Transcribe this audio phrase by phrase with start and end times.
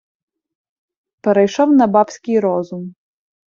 [1.23, 2.95] перейшов на бабский розум